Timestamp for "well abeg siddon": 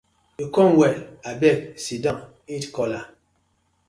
0.79-2.19